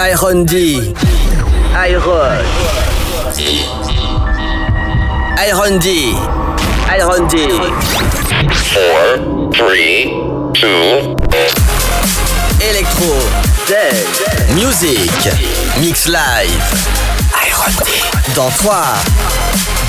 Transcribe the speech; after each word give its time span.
Iron 0.00 0.44
D. 0.44 0.94
Iron. 1.74 2.44
Iron 5.36 5.78
D. 5.80 6.14
Iron 6.86 7.26
D. 7.26 7.48
Four, 8.70 9.50
three, 9.52 10.14
two. 10.54 11.18
Electro. 12.62 13.18
Dead. 13.66 14.06
Music. 14.54 15.10
Mix 15.80 16.06
live. 16.06 16.62
Iron 17.34 17.72
D. 17.84 17.90
Dans 18.36 18.50
3, 18.50 18.70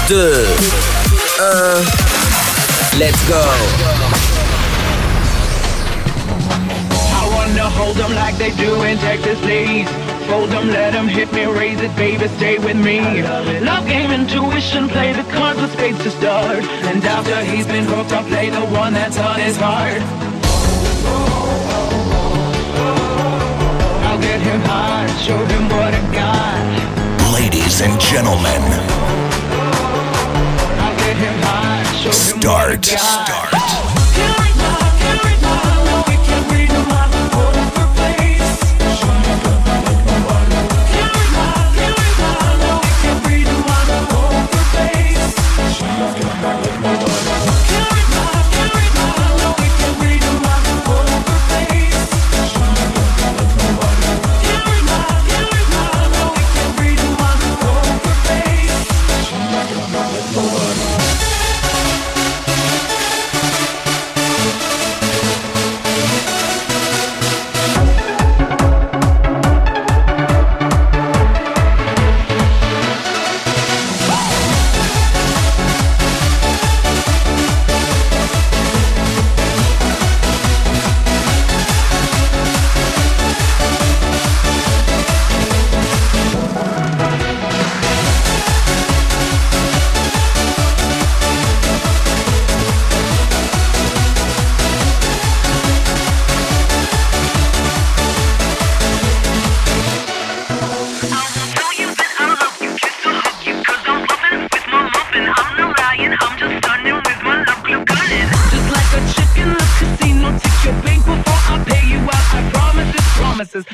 2, 0.08 0.16
1. 1.38 1.86
Let's 2.98 3.22
go. 3.30 4.39
Hold 7.78 7.96
them 7.98 8.14
like 8.16 8.38
they 8.38 8.52
do 8.56 8.84
in 8.84 8.98
Texas, 8.98 9.40
please. 9.42 9.88
Fold 10.30 10.50
them, 10.52 10.68
let 10.68 10.94
them 10.94 11.08
hit 11.08 11.32
me, 11.34 11.46
raise 11.46 11.82
it, 11.82 11.96
baby, 11.96 12.28
stay 12.38 12.60
with 12.60 12.78
me. 12.78 13.24
Love 13.62 13.88
game, 13.88 14.12
intuition, 14.12 14.88
play 14.88 15.12
the 15.12 15.24
cards 15.34 15.60
with 15.60 15.74
spades 15.74 16.02
to 16.04 16.12
start. 16.12 16.64
And 16.90 17.04
after 17.04 17.44
he's 17.44 17.66
been 17.66 17.86
hooked, 17.86 18.12
I'll 18.12 18.24
play 18.28 18.50
the 18.50 18.66
one 18.68 18.94
that's 18.94 19.18
on 19.18 19.40
his 19.40 19.58
heart. 19.58 20.02
I'll 24.06 24.22
get 24.22 24.40
him 24.40 24.62
high, 24.62 25.08
show 25.26 25.38
him 25.38 25.64
what 25.70 25.94
I 25.94 26.02
got. 26.14 27.34
Ladies 27.34 27.82
and 27.82 28.00
gentlemen, 28.00 28.62
I'll 30.84 30.98
get 30.98 31.16
him 31.18 31.40
high, 31.42 31.84
show 32.04 32.10
him 32.10 32.40
start. 32.40 32.78
what 32.78 32.92
I 32.92 32.96
got. 32.96 33.28
Start. 33.28 33.59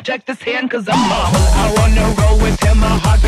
Check 0.03 0.25
this 0.25 0.41
hand, 0.41 0.71
cause 0.71 0.87
I'm 0.87 0.99
marvel. 1.09 1.41
I 1.41 1.73
wanna 1.77 2.21
roll 2.21 2.37
with 2.39 2.59
him, 2.63 2.79
my 2.79 2.87
heart 2.87 3.21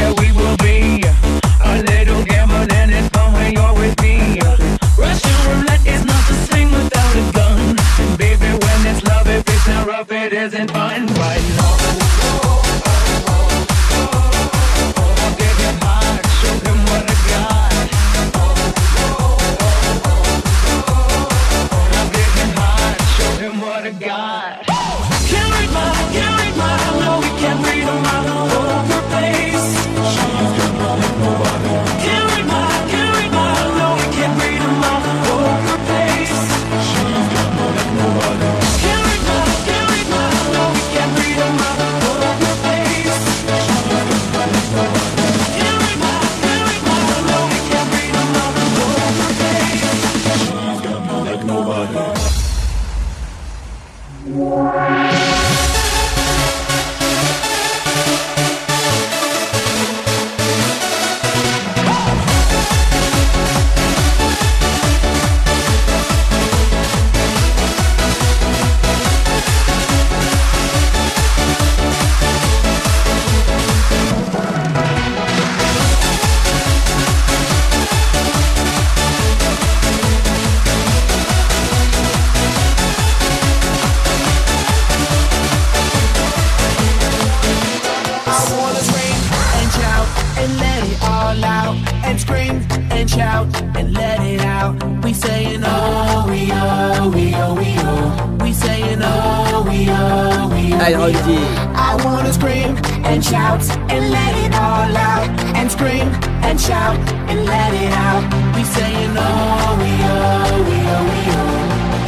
oh. 98.07 98.38
We 98.44 98.53
saying 98.53 99.00
oh, 99.01 99.66
we 99.68 99.88
oh, 99.90 100.50
we 100.53 100.73
oh. 100.73 100.78
Iron 100.79 101.28
we, 101.28 101.38
oh. 101.38 101.73
I 101.75 101.95
wanna 102.03 102.31
scream 102.34 102.78
and 103.06 103.23
shout 103.23 103.62
and 103.91 104.09
let 104.12 104.34
it 104.45 104.53
all 104.56 104.95
out. 104.95 105.29
And 105.56 105.72
scream 105.72 106.07
and 106.47 106.59
shout 106.59 106.97
and 107.29 107.45
let 107.45 107.73
it 107.73 107.91
out. 107.94 108.23
We 108.56 108.63
saying 108.63 109.12
oh, 109.18 109.78
we 109.81 109.91
oh, 110.16 110.63
we 110.69 110.78
oh, 110.95 111.03
we 111.09 111.19
oh. 111.35 111.63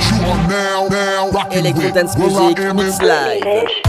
You 0.09 0.31
are 0.31 0.47
now, 0.47 0.87
now 0.89 1.29
rocking 1.31 1.59
Electro 1.59 1.83
with 1.85 1.93
Dance 1.95 2.15
Will 2.17 2.35
I 2.37 2.47
Music 2.47 2.59
Am 2.59 2.75
Mix 2.75 2.99
in- 2.99 3.07
Live. 3.07 3.88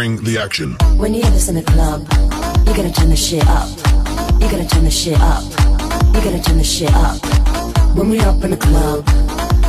Bring 0.00 0.16
the 0.24 0.38
action. 0.38 0.76
When 0.96 1.12
you 1.12 1.20
hear 1.20 1.30
this 1.30 1.50
in 1.50 1.56
the 1.56 1.62
club, 1.62 2.00
you 2.66 2.72
gotta 2.74 2.90
turn 2.90 3.10
the 3.10 3.16
shit 3.16 3.46
up. 3.46 3.68
You 4.40 4.48
gotta 4.48 4.66
turn 4.66 4.84
the 4.84 4.90
shit 4.90 5.20
up. 5.20 5.44
you 6.14 6.20
gotta 6.24 6.40
turn 6.40 6.56
the 6.56 6.64
shit 6.64 6.90
up. 6.94 7.20
When 7.94 8.08
we 8.08 8.18
up 8.20 8.42
in 8.42 8.50
the 8.52 8.56
club, 8.56 9.04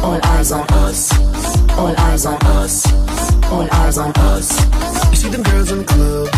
all 0.01 0.22
eyes 0.31 0.54
on 0.54 0.66
us. 0.86 1.12
All 1.72 1.94
eyes 2.07 2.25
on 2.25 2.39
us. 2.60 2.74
All 3.51 3.68
eyes 3.74 3.98
on 3.98 4.13
us. 4.31 4.48
You 5.10 5.18
see 5.18 5.28
them 5.28 5.44
girls 5.44 5.69
in 5.69 5.80
the 5.80 5.89
club, 5.94 6.30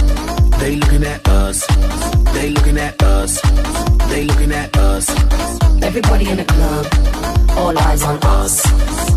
they 0.60 0.76
looking 0.76 1.04
at 1.04 1.28
us. 1.28 1.64
They 2.34 2.50
looking 2.50 2.80
at 2.80 3.00
us. 3.04 3.40
They 4.10 4.24
looking 4.24 4.54
at 4.54 4.76
us. 4.76 5.08
Everybody 5.84 6.32
in 6.32 6.38
the 6.38 6.46
club, 6.46 6.88
all 7.60 7.78
eyes 7.78 8.02
on 8.02 8.18
us. 8.24 9.03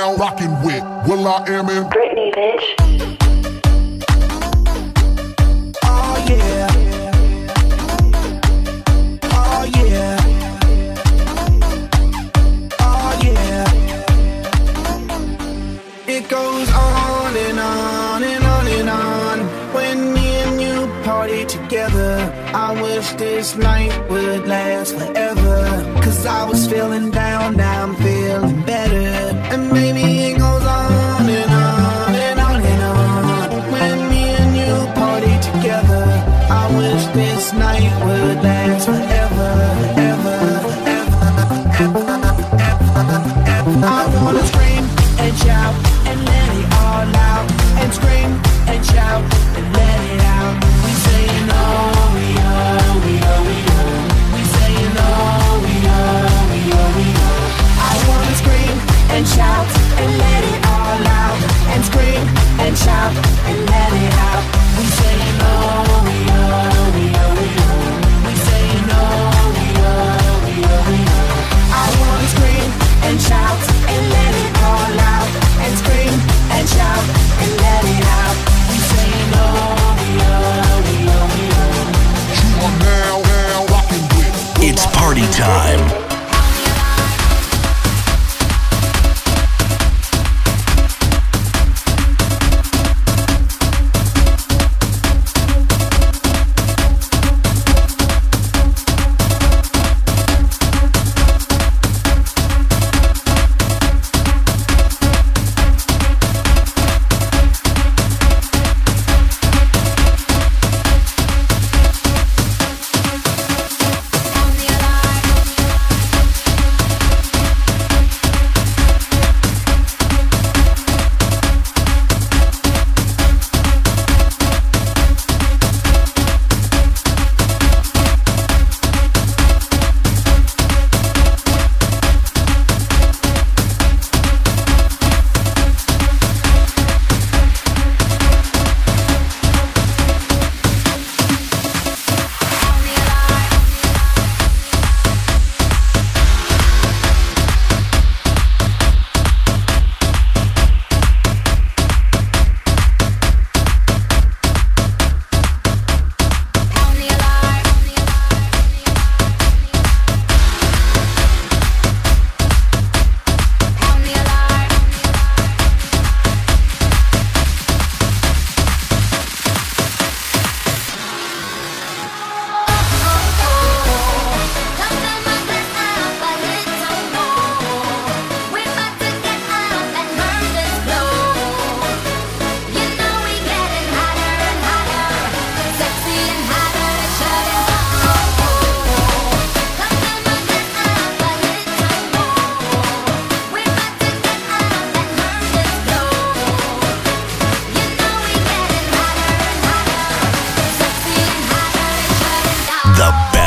with 1.21 1.27
Will 1.27 1.33
I 1.33 1.45
Am 1.49 1.69
in 1.69 1.83
Britney, 1.89 2.31
bitch. 2.33 2.65
Oh 5.83 6.25
yeah. 6.29 6.67
Oh 9.23 9.63
yeah. 9.75 10.17
Oh 12.79 13.19
yeah. 13.23 13.65
It 16.07 16.29
goes 16.29 16.69
on 16.71 17.37
and 17.37 17.59
on 17.59 18.23
and 18.23 18.43
on 18.43 18.67
and 18.67 18.89
on 18.89 19.39
when 19.73 20.13
me 20.13 20.27
and 20.27 20.61
you 20.61 20.87
party 21.03 21.45
together. 21.45 22.31
I 22.53 22.81
wish 22.81 23.11
this 23.13 23.55
night 23.55 24.09
would 24.09 24.47
last 24.47 24.95
forever. 24.97 25.99
Cause 26.01 26.25
I 26.25 26.45
was 26.45 26.67
feeling 26.67 27.11
down, 27.11 27.57
now 27.57 27.83
I'm 27.83 27.95
feeling 27.95 28.61
better. 28.63 29.37
And 29.51 29.71
maybe 29.71 30.00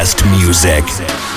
best 0.05 0.23
music. 0.27 1.34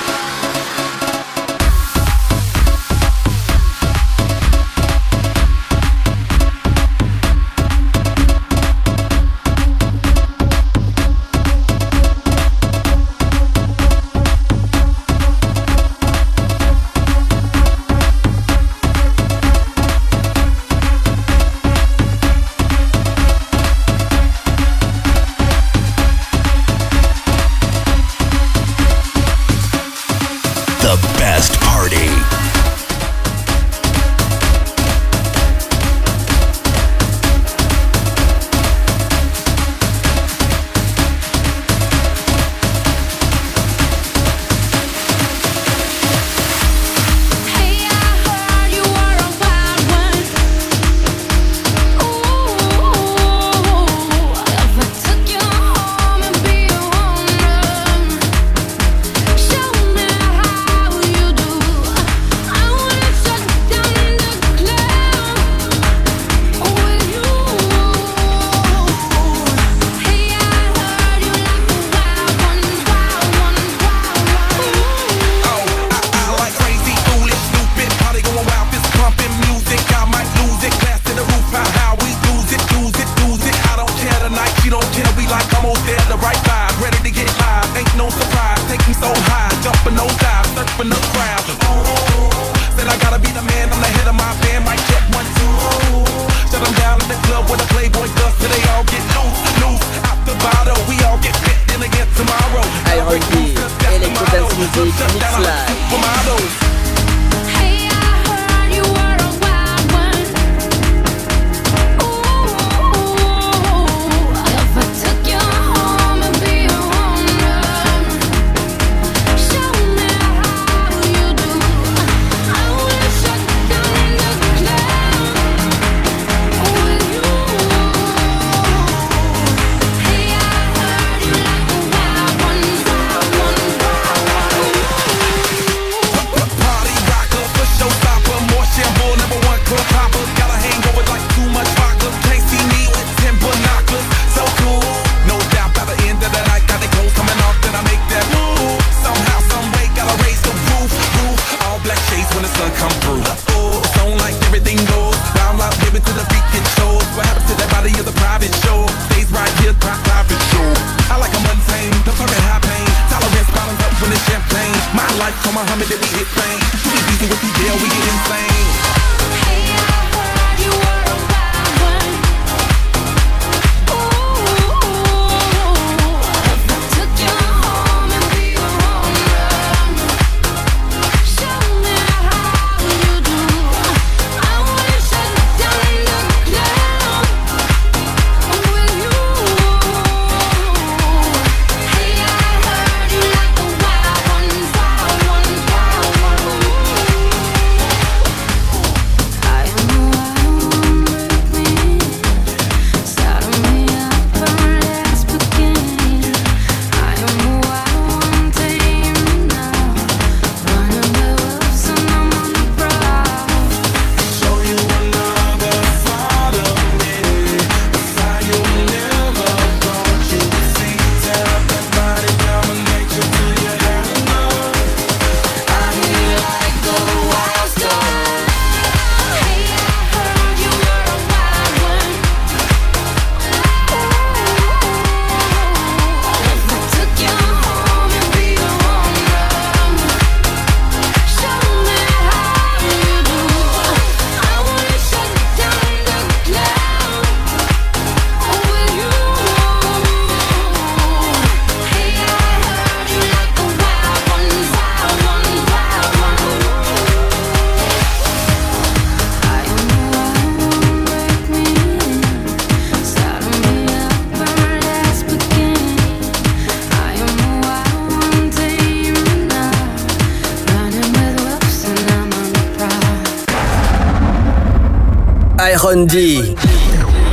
Iron 275.78 276.06
D. 276.06 276.56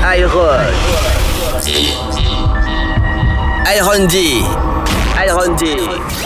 Iron. 0.04 0.70
Iron 3.66 4.06
D. 4.08 4.46
Iron 5.18 5.56
D. 5.58 6.25